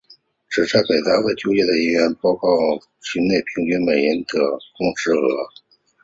[0.49, 2.47] 指本单位就业人员在报告
[3.03, 5.47] 期内平均每人所得的工资额。